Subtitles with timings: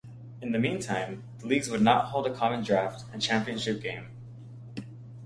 [0.41, 4.07] In the meantime, the leagues would hold a common draft and championship game.